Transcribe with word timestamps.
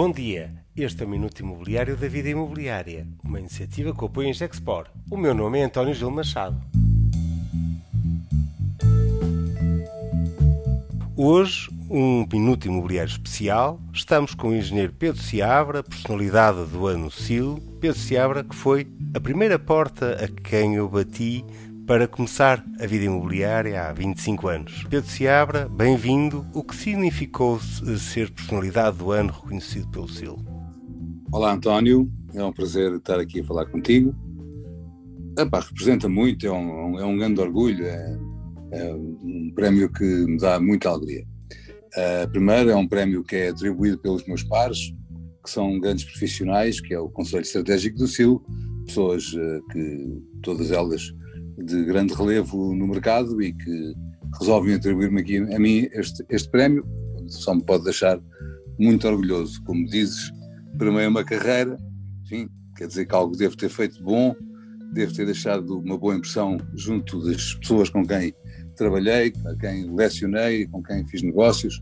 Bom 0.00 0.12
dia, 0.12 0.54
este 0.76 1.02
é 1.02 1.06
o 1.06 1.08
Minuto 1.08 1.40
Imobiliário 1.40 1.96
da 1.96 2.06
Vida 2.06 2.28
Imobiliária, 2.28 3.04
uma 3.24 3.40
iniciativa 3.40 3.92
que 3.92 4.04
apoia 4.04 4.28
em 4.28 4.32
Gexpor. 4.32 4.86
O 5.10 5.16
meu 5.16 5.34
nome 5.34 5.58
é 5.58 5.64
António 5.64 5.92
Gil 5.92 6.08
Machado. 6.08 6.56
Hoje, 11.16 11.68
um 11.90 12.24
Minuto 12.32 12.68
Imobiliário 12.68 13.10
especial. 13.10 13.80
Estamos 13.92 14.36
com 14.36 14.50
o 14.50 14.54
engenheiro 14.54 14.92
Pedro 14.92 15.20
Seabra, 15.20 15.82
personalidade 15.82 16.64
do 16.66 16.86
ano 16.86 17.10
SIL. 17.10 17.60
Pedro 17.80 17.98
Seabra, 17.98 18.44
que 18.44 18.54
foi 18.54 18.86
a 19.12 19.18
primeira 19.18 19.58
porta 19.58 20.16
a 20.24 20.28
quem 20.28 20.76
eu 20.76 20.88
bati 20.88 21.44
para 21.88 22.06
começar 22.06 22.62
a 22.78 22.86
vida 22.86 23.06
imobiliária 23.06 23.82
há 23.82 23.90
25 23.94 24.46
anos. 24.46 24.84
Pedro 24.90 25.08
Seabra, 25.08 25.66
bem-vindo. 25.70 26.46
O 26.52 26.62
que 26.62 26.76
significou 26.76 27.58
ser 27.58 28.30
personalidade 28.30 28.98
do 28.98 29.10
ano 29.10 29.32
reconhecido 29.32 29.88
pelo 29.88 30.06
SIL? 30.06 30.36
Olá, 31.32 31.54
António. 31.54 32.12
É 32.34 32.44
um 32.44 32.52
prazer 32.52 32.92
estar 32.92 33.18
aqui 33.18 33.40
a 33.40 33.44
falar 33.44 33.64
contigo. 33.70 34.14
Epá, 35.38 35.60
representa 35.60 36.10
muito, 36.10 36.46
é 36.46 36.52
um, 36.52 36.98
é 36.98 37.06
um 37.06 37.16
grande 37.16 37.40
orgulho, 37.40 37.86
é, 37.86 38.18
é, 38.72 38.94
um 38.94 39.50
prémio 39.54 39.90
que 39.90 40.04
me 40.04 40.36
dá 40.36 40.60
muita 40.60 40.90
alegria. 40.90 41.24
Uh, 41.96 42.30
primeiro, 42.30 42.68
é 42.68 42.76
um 42.76 42.86
prémio 42.86 43.24
que 43.24 43.34
é 43.34 43.48
atribuído 43.48 43.96
pelos 43.98 44.26
meus 44.26 44.42
pares, 44.42 44.92
que 45.42 45.48
são 45.48 45.80
grandes 45.80 46.04
profissionais, 46.04 46.82
que 46.82 46.92
é 46.92 47.00
o 47.00 47.08
Conselho 47.08 47.40
Estratégico 47.40 47.96
do 47.96 48.06
SIL, 48.06 48.44
pessoas 48.84 49.32
uh, 49.32 49.66
que 49.72 50.22
todas 50.42 50.70
elas 50.70 51.16
de 51.64 51.84
grande 51.84 52.14
relevo 52.14 52.74
no 52.74 52.86
mercado 52.86 53.40
e 53.42 53.52
que 53.52 53.94
resolvem 54.38 54.74
atribuir-me 54.74 55.20
aqui 55.20 55.38
a 55.38 55.58
mim 55.58 55.88
este, 55.92 56.24
este 56.28 56.50
prémio, 56.50 56.86
só 57.26 57.54
me 57.54 57.62
pode 57.62 57.84
deixar 57.84 58.20
muito 58.78 59.06
orgulhoso. 59.08 59.62
Como 59.64 59.86
dizes, 59.86 60.30
para 60.76 60.90
mim 60.90 61.00
é 61.00 61.08
uma 61.08 61.24
carreira, 61.24 61.76
enfim, 62.24 62.48
quer 62.76 62.86
dizer 62.86 63.06
que 63.06 63.14
algo 63.14 63.36
devo 63.36 63.56
ter 63.56 63.68
feito 63.68 64.02
bom, 64.02 64.34
devo 64.92 65.12
ter 65.12 65.26
deixado 65.26 65.78
uma 65.78 65.98
boa 65.98 66.14
impressão 66.14 66.58
junto 66.74 67.22
das 67.24 67.54
pessoas 67.54 67.90
com 67.90 68.06
quem 68.06 68.32
trabalhei, 68.76 69.32
com 69.32 69.56
quem 69.58 69.94
lecionei, 69.94 70.66
com 70.66 70.82
quem 70.82 71.06
fiz 71.08 71.22
negócios 71.22 71.80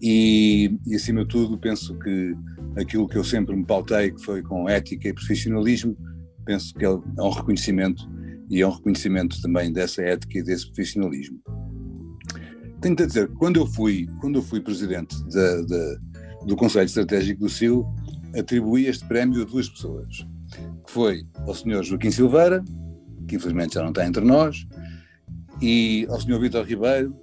e, 0.00 0.78
e 0.86 0.94
acima 0.94 1.22
de 1.22 1.28
tudo 1.28 1.58
penso 1.58 1.98
que 1.98 2.34
aquilo 2.76 3.08
que 3.08 3.16
eu 3.16 3.24
sempre 3.24 3.56
me 3.56 3.64
pautei, 3.64 4.12
que 4.12 4.22
foi 4.22 4.42
com 4.42 4.68
ética 4.68 5.08
e 5.08 5.12
profissionalismo, 5.12 5.96
penso 6.44 6.72
que 6.74 6.84
é 6.84 6.90
um 6.90 7.30
reconhecimento 7.30 8.08
e 8.50 8.60
é 8.60 8.66
um 8.66 8.70
reconhecimento 8.70 9.40
também 9.42 9.72
dessa 9.72 10.02
ética 10.02 10.38
e 10.38 10.42
desse 10.42 10.66
profissionalismo. 10.66 11.38
Tenho 12.80 12.94
de 12.94 13.06
dizer, 13.06 13.28
quando 13.34 13.58
eu 13.58 13.66
fui, 13.66 14.08
quando 14.20 14.38
eu 14.38 14.42
fui 14.42 14.60
presidente 14.60 15.16
do 16.46 16.56
Conselho 16.56 16.86
Estratégico 16.86 17.40
do 17.40 17.48
CIL, 17.48 17.84
atribuí 18.38 18.86
este 18.86 19.04
prémio 19.06 19.42
a 19.42 19.44
duas 19.44 19.68
pessoas, 19.68 20.26
que 20.86 20.92
foi 20.92 21.26
ao 21.46 21.54
Sr. 21.54 21.82
Joaquim 21.82 22.10
Silveira, 22.10 22.64
que 23.26 23.36
infelizmente 23.36 23.74
já 23.74 23.82
não 23.82 23.90
está 23.90 24.06
entre 24.06 24.24
nós, 24.24 24.66
e 25.60 26.06
ao 26.08 26.20
Sr. 26.20 26.38
Vitor 26.38 26.64
Ribeiro, 26.64 27.14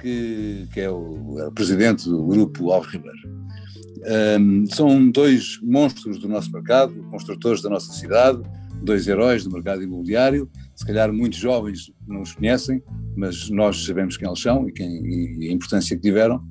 que, 0.00 0.68
que 0.72 0.80
é, 0.80 0.90
o, 0.90 1.38
é, 1.38 1.48
o, 1.48 1.52
presidente 1.52 2.08
do 2.08 2.24
grupo 2.24 2.70
Alves 2.70 2.92
Ribeiro. 2.92 3.18
Um, 4.40 4.64
são 4.66 5.10
dois 5.10 5.58
monstros 5.62 6.18
do 6.18 6.28
nosso 6.28 6.50
mercado, 6.50 6.94
construtores 7.10 7.60
da 7.60 7.68
nossa 7.68 7.92
cidade, 7.92 8.42
dois 8.82 9.06
heróis 9.06 9.44
do 9.44 9.50
mercado 9.50 9.82
imobiliário. 9.82 10.48
Se 10.74 10.84
calhar 10.86 11.12
muitos 11.12 11.38
jovens 11.38 11.92
não 12.06 12.22
os 12.22 12.32
conhecem, 12.32 12.82
mas 13.16 13.50
nós 13.50 13.84
sabemos 13.84 14.16
quem 14.16 14.28
eles 14.28 14.40
são 14.40 14.68
e, 14.68 14.72
quem, 14.72 15.42
e 15.42 15.48
a 15.48 15.52
importância 15.52 15.96
que 15.96 16.02
tiveram. 16.02 16.42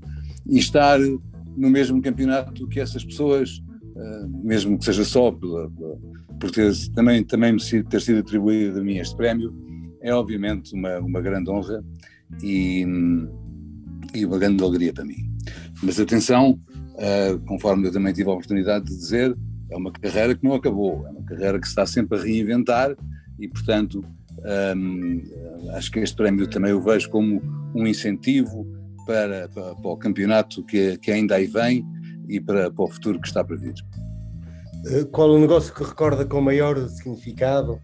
E 0.47 0.57
estar 0.57 0.99
no 0.99 1.69
mesmo 1.69 2.01
campeonato 2.01 2.67
que 2.67 2.79
essas 2.79 3.03
pessoas, 3.03 3.61
uh, 3.95 4.45
mesmo 4.45 4.77
que 4.77 4.85
seja 4.85 5.03
só 5.03 5.31
pela, 5.31 5.69
pela, 5.71 5.97
por 6.39 6.51
ter, 6.51 6.73
também, 6.93 7.23
também 7.23 7.57
ter 7.89 8.01
sido 8.01 8.19
atribuído 8.19 8.79
a 8.79 8.83
mim 8.83 8.97
este 8.97 9.15
prémio, 9.15 9.53
é 10.01 10.13
obviamente 10.13 10.73
uma, 10.73 10.99
uma 10.99 11.21
grande 11.21 11.49
honra 11.49 11.83
e, 12.41 12.85
e 14.13 14.25
uma 14.25 14.37
grande 14.37 14.63
alegria 14.63 14.93
para 14.93 15.03
mim. 15.03 15.29
Mas 15.83 15.99
atenção, 15.99 16.59
uh, 16.95 17.39
conforme 17.45 17.87
eu 17.87 17.91
também 17.91 18.13
tive 18.13 18.29
a 18.29 18.33
oportunidade 18.33 18.85
de 18.85 18.95
dizer, 18.95 19.35
é 19.69 19.77
uma 19.77 19.91
carreira 19.91 20.35
que 20.35 20.43
não 20.43 20.53
acabou, 20.53 21.05
é 21.07 21.11
carreira 21.29 21.59
que 21.59 21.67
se 21.67 21.71
está 21.71 21.85
sempre 21.85 22.17
a 22.17 22.21
reinventar 22.21 22.95
e, 23.39 23.47
portanto, 23.47 24.03
um, 24.75 25.21
acho 25.75 25.91
que 25.91 25.99
este 25.99 26.15
prémio 26.15 26.47
também 26.47 26.71
eu 26.71 26.81
vejo 26.81 27.09
como 27.09 27.41
um 27.75 27.85
incentivo 27.85 28.65
para, 29.05 29.49
para, 29.49 29.75
para 29.75 29.91
o 29.91 29.97
campeonato 29.97 30.63
que, 30.65 30.97
que, 30.97 31.11
ainda 31.11 31.35
aí 31.35 31.47
vem 31.47 31.85
e 32.27 32.39
para, 32.39 32.71
para 32.71 32.83
o 32.83 32.87
futuro 32.87 33.19
que 33.19 33.27
está 33.27 33.43
para 33.43 33.55
vir. 33.55 33.73
Eh, 34.85 35.05
qual 35.11 35.29
o 35.29 35.39
negócio 35.39 35.73
que 35.73 35.83
recorda 35.83 36.25
com 36.25 36.41
maior 36.41 36.87
significado 36.89 37.79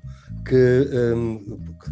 que, 0.46 1.14
um, 1.16 1.40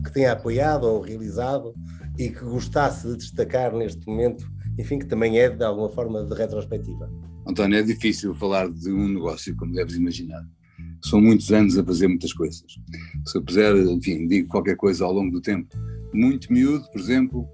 que 0.03 0.11
tenha 0.11 0.33
apoiado 0.33 0.85
ou 0.85 1.01
realizado 1.01 1.73
e 2.17 2.29
que 2.29 2.43
gostasse 2.43 3.07
de 3.07 3.17
destacar 3.17 3.73
neste 3.73 4.05
momento, 4.07 4.45
enfim, 4.77 4.99
que 4.99 5.07
também 5.07 5.39
é 5.39 5.49
de 5.49 5.63
alguma 5.63 5.89
forma 5.89 6.23
de 6.23 6.33
retrospectiva? 6.33 7.09
António, 7.47 7.79
é 7.79 7.81
difícil 7.81 8.33
falar 8.35 8.69
de 8.69 8.91
um 8.91 9.09
negócio, 9.09 9.55
como 9.57 9.73
deves 9.73 9.95
imaginar. 9.95 10.43
São 11.03 11.21
muitos 11.21 11.51
anos 11.51 11.77
a 11.77 11.83
fazer 11.83 12.07
muitas 12.07 12.33
coisas. 12.33 12.63
Se 13.25 13.37
eu 13.37 13.43
puser, 13.43 13.75
enfim, 13.75 14.25
digo 14.27 14.47
qualquer 14.47 14.75
coisa 14.75 15.05
ao 15.05 15.11
longo 15.11 15.31
do 15.31 15.41
tempo. 15.41 15.67
Muito 16.13 16.51
miúdo, 16.51 16.89
por 16.91 17.01
exemplo, 17.01 17.47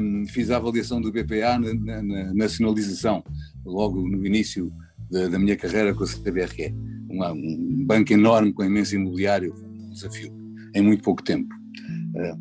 um, 0.00 0.26
fiz 0.26 0.50
a 0.50 0.56
avaliação 0.56 1.00
do 1.00 1.12
BPA 1.12 1.58
na, 1.58 1.74
na, 1.74 2.02
na 2.02 2.34
nacionalização, 2.34 3.24
logo 3.64 4.06
no 4.08 4.26
início 4.26 4.72
da, 5.10 5.28
da, 5.28 5.38
minha 5.38 5.56
carreira 5.56 5.94
com 5.94 6.04
a 6.04 6.06
CBRE. 6.06 6.74
Um 7.10 7.84
banco 7.84 8.12
enorme 8.12 8.52
com 8.52 8.64
imenso 8.64 8.94
imobiliário, 8.94 9.54
um 9.54 9.90
desafio, 9.90 10.32
em 10.74 10.82
muito 10.82 11.02
pouco 11.02 11.22
tempo. 11.22 11.54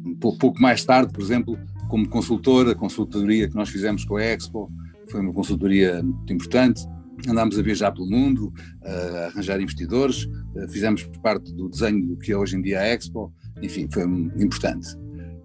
Um 0.06 0.16
pouco 0.16 0.62
mais 0.62 0.84
tarde, 0.84 1.12
por 1.14 1.22
exemplo, 1.22 1.58
como 1.90 2.08
consultor, 2.08 2.70
a 2.70 2.76
consultoria 2.76 3.50
que 3.50 3.56
nós 3.56 3.70
fizemos 3.70 4.06
com 4.06 4.16
a 4.16 4.24
Expo, 4.24 4.72
foi 5.10 5.20
uma 5.20 5.34
consultoria 5.34 6.02
muito 6.02 6.34
importante. 6.34 6.86
Andámos 7.28 7.58
a 7.60 7.62
viajar 7.62 7.92
pelo 7.92 8.10
mundo, 8.10 8.52
a 8.84 9.26
arranjar 9.28 9.62
investidores, 9.62 10.28
fizemos 10.70 11.04
parte 11.22 11.54
do 11.54 11.70
desenho 11.70 12.08
do 12.08 12.18
que 12.18 12.32
é 12.32 12.38
hoje 12.38 12.56
em 12.56 12.62
dia 12.62 12.80
a 12.80 12.88
Expo, 12.88 13.32
enfim, 13.62 13.88
foi 13.92 14.04
importante. 14.04 14.88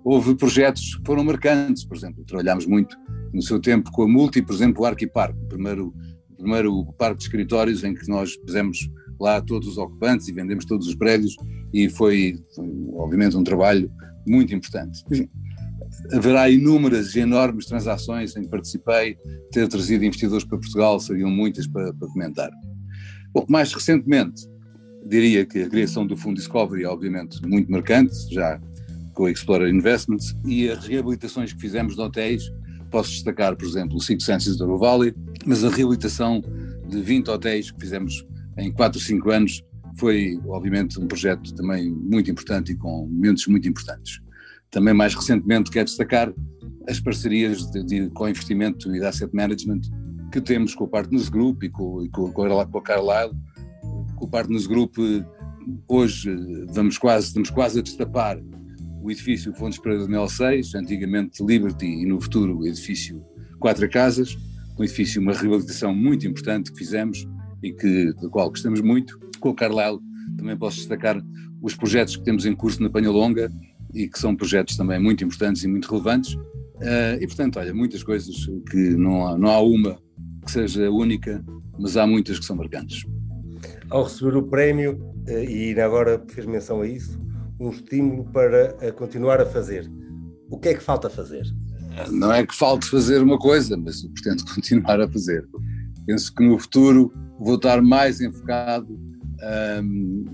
Houve 0.03 0.34
projetos 0.37 0.94
que 0.97 1.03
foram 1.04 1.25
marcantes, 1.25 1.84
por 1.84 1.97
exemplo, 1.97 2.25
trabalhámos 2.25 2.65
muito 2.66 2.97
no 3.34 3.43
seu 3.43 3.60
tempo 3.60 3.91
com 3.91 4.04
a 4.04 4.09
Multi, 4.09 4.41
por 4.41 4.54
exemplo, 4.54 4.82
o 4.82 4.87
Arquiparque, 4.87 5.38
o 5.43 5.49
primeiro, 5.49 5.94
o 6.31 6.37
primeiro 6.37 6.87
parque 6.93 7.19
de 7.19 7.25
escritórios 7.25 7.84
em 7.84 7.93
que 7.93 8.09
nós 8.09 8.34
fizemos 8.47 8.88
lá 9.21 9.41
todos 9.43 9.69
os 9.69 9.78
ocupantes 9.78 10.28
e 10.28 10.33
vendemos 10.33 10.65
todos 10.65 10.87
os 10.87 10.94
prédios 10.94 11.34
e 11.75 11.88
foi, 11.91 12.38
foi 12.54 12.71
obviamente, 12.94 13.37
um 13.37 13.43
trabalho 13.43 13.91
muito 14.27 14.54
importante. 14.54 15.03
Enfim, 15.10 15.28
haverá 16.12 16.48
inúmeras 16.50 17.14
e 17.14 17.20
enormes 17.20 17.66
transações 17.66 18.36
em 18.36 18.42
que 18.42 18.48
participei, 18.48 19.16
ter 19.50 19.69
trazido 19.69 20.04
investidores 20.04 20.44
para 20.44 20.58
Portugal, 20.58 21.00
seriam 21.00 21.30
muitas 21.30 21.66
para, 21.66 21.92
para 21.94 22.08
comentar. 22.08 22.50
Bom, 23.32 23.44
mais 23.48 23.72
recentemente, 23.72 24.42
diria 25.06 25.44
que 25.44 25.62
a 25.62 25.69
criação 25.69 26.06
do 26.06 26.16
Fundo 26.16 26.36
Discovery 26.36 26.84
é 26.84 26.88
obviamente 26.88 27.41
muito 27.47 27.70
marcante, 27.70 28.14
já 28.32 28.60
com 29.14 29.26
a 29.26 29.30
Explorer 29.30 29.72
Investments, 29.72 30.36
e 30.44 30.69
as 30.69 30.86
reabilitações 30.86 31.52
que 31.52 31.60
fizemos 31.60 31.94
de 31.94 32.00
hotéis, 32.00 32.53
posso 32.91 33.10
destacar, 33.10 33.56
por 33.56 33.66
exemplo, 33.66 33.97
o 33.97 34.00
Six 34.00 34.24
Senses 34.24 34.56
do 34.56 34.78
Valley, 34.78 35.14
mas 35.44 35.64
a 35.64 35.70
reabilitação 35.70 36.42
de 36.88 37.00
20 37.00 37.28
hotéis 37.28 37.70
que 37.70 37.80
fizemos 37.80 38.26
em 38.58 38.72
4 38.72 38.98
ou 38.98 39.04
5 39.04 39.30
anos 39.30 39.64
foi, 39.98 40.38
obviamente, 40.47 41.00
um 41.00 41.06
projeto 41.06 41.54
também 41.54 41.91
muito 41.91 42.30
importante 42.30 42.72
e 42.72 42.76
com 42.76 43.06
momentos 43.06 43.47
muito 43.47 43.68
importantes. 43.68 44.20
Também 44.71 44.94
mais 44.94 45.15
recentemente 45.15 45.71
quero 45.71 45.87
destacar 45.87 46.32
as 46.88 47.00
parcerias 47.00 47.71
de, 47.71 47.82
de, 47.84 48.10
com 48.10 48.28
investimento 48.28 48.94
e 48.94 49.00
de 49.00 49.04
asset 49.04 49.34
management 49.34 49.81
que 50.32 50.41
temos 50.41 50.75
com 50.75 50.84
o 50.84 50.88
Partners 50.88 51.28
Group 51.28 51.62
e 51.65 51.69
com, 51.69 52.03
e 52.03 52.09
com, 52.09 52.31
com 52.32 52.43
a 52.78 52.82
Carlyle. 52.82 53.33
Com 54.16 54.24
o 54.24 54.28
Partners 54.28 54.66
Group 54.66 54.97
hoje 55.89 56.34
vamos 56.72 56.98
quase, 56.98 57.28
estamos 57.28 57.51
quase 57.51 57.80
a 57.80 57.83
destapar 57.83 58.39
o 59.03 59.10
edifício 59.10 59.54
Fontes 59.54 59.80
de 59.80 60.09
Mel 60.09 60.28
6, 60.28 60.74
antigamente 60.74 61.45
Liberty 61.45 61.86
e 61.86 62.07
no 62.07 62.21
futuro 62.21 62.59
o 62.59 62.66
edifício 62.66 63.24
Quatro 63.59 63.89
Casas, 63.89 64.36
um 64.78 64.84
edifício, 64.84 65.21
uma 65.21 65.33
reabilitação 65.33 65.95
muito 65.95 66.27
importante 66.27 66.72
que 66.72 66.78
fizemos 66.78 67.27
e 67.62 67.72
que, 67.72 68.12
do 68.15 68.28
qual 68.30 68.51
gostamos 68.51 68.80
muito. 68.80 69.19
Com 69.41 69.51
o 69.51 69.54
Carlyle 69.54 69.98
também 70.36 70.57
posso 70.57 70.78
destacar 70.78 71.22
os 71.62 71.74
projetos 71.74 72.16
que 72.16 72.24
temos 72.24 72.45
em 72.45 72.54
curso 72.54 72.83
na 72.83 72.91
Panha 72.91 73.10
Longa 73.10 73.51
e 73.97 74.07
que 74.07 74.19
são 74.19 74.37
projetos 74.37 74.77
também 74.77 75.01
muito 75.01 75.25
importantes 75.25 75.65
e 75.65 75.69
muito 75.69 75.91
relevantes. 75.91 76.34
Uh, 76.34 77.16
e 77.19 77.27
portanto, 77.27 77.59
olha, 77.59 77.72
muitas 77.72 78.03
coisas 78.03 78.37
que 78.71 78.91
não 78.91 79.27
há, 79.27 79.39
não 79.39 79.48
há 79.48 79.60
uma 79.60 79.98
que 80.45 80.53
seja 80.53 80.91
única, 80.91 81.43
mas 81.78 81.97
há 81.97 82.07
muitas 82.07 82.39
que 82.39 82.45
são 82.45 82.54
marcantes. 82.54 83.04
Ao 83.89 84.03
receber 84.03 84.37
o 84.37 84.43
prémio, 84.43 85.01
uh, 85.27 85.31
e 85.31 85.81
agora 85.81 86.22
fez 86.28 86.47
menção 86.47 86.83
a 86.83 86.87
isso, 86.87 87.19
um 87.59 87.71
estímulo 87.71 88.31
para 88.33 88.77
uh, 88.87 88.93
continuar 88.93 89.41
a 89.41 89.47
fazer. 89.47 89.91
O 90.51 90.59
que 90.59 90.69
é 90.69 90.75
que 90.75 90.83
falta 90.83 91.09
fazer? 91.09 91.47
Não 92.10 92.31
é 92.31 92.47
que 92.47 92.54
falte 92.54 92.91
fazer 92.91 93.22
uma 93.22 93.39
coisa, 93.39 93.78
mas 93.78 94.04
eu 94.04 94.10
pretendo 94.10 94.45
continuar 94.54 95.01
a 95.01 95.09
fazer. 95.09 95.48
Penso 96.07 96.34
que 96.34 96.45
no 96.45 96.59
futuro 96.59 97.10
vou 97.41 97.54
estar 97.54 97.81
mais 97.81 98.21
enfocado 98.21 99.07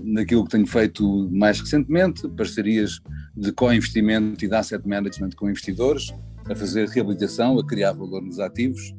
naquilo 0.01 0.45
que 0.45 0.51
tenho 0.51 0.65
feito 0.65 1.29
mais 1.29 1.59
recentemente, 1.59 2.27
parcerias 2.29 3.01
de 3.35 3.51
co-investimento 3.51 4.43
e 4.43 4.47
de 4.47 4.55
asset 4.55 4.87
management 4.87 5.31
com 5.35 5.49
investidores, 5.49 6.13
a 6.49 6.55
fazer 6.55 6.87
reabilitação, 6.89 7.57
a 7.57 7.65
criar 7.65 7.93
valor 7.93 8.21
nos 8.21 8.39
ativos. 8.39 8.93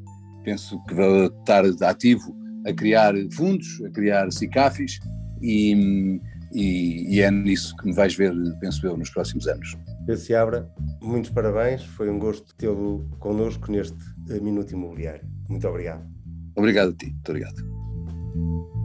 Penso 0.44 0.82
que 0.84 0.94
vou 0.94 1.26
estar 1.26 1.64
ativo 1.82 2.34
a 2.66 2.72
criar 2.72 3.14
fundos, 3.32 3.82
a 3.84 3.90
criar 3.90 4.30
SICAFIs 4.32 4.98
e, 5.42 6.20
e, 6.52 7.16
e, 7.16 7.20
é 7.20 7.30
nisso 7.30 7.76
que 7.76 7.86
me 7.86 7.94
vais 7.94 8.14
ver, 8.14 8.32
penso 8.60 8.86
eu, 8.86 8.96
nos 8.96 9.10
próximos 9.10 9.46
anos. 9.46 9.76
Pedro 10.06 10.20
Seabra, 10.20 10.70
muitos 11.02 11.30
parabéns, 11.30 11.84
foi 11.84 12.10
um 12.10 12.18
gosto 12.18 12.54
tê-lo 12.56 13.08
connosco 13.18 13.70
neste 13.70 13.98
Minuto 14.42 14.72
Imobiliário. 14.72 15.26
Muito 15.48 15.66
obrigado. 15.68 16.04
Obrigado 16.56 16.90
a 16.90 16.94
ti, 16.94 17.06
muito 17.06 17.28
obrigado. 17.28 18.83